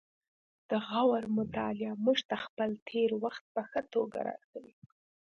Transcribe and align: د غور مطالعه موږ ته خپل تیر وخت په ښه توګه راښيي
د 0.69 0.71
غور 0.87 1.23
مطالعه 1.37 1.91
موږ 2.05 2.19
ته 2.29 2.35
خپل 2.45 2.69
تیر 2.87 3.11
وخت 3.23 3.43
په 3.53 3.61
ښه 3.69 3.81
توګه 3.93 4.19
راښيي 4.27 4.73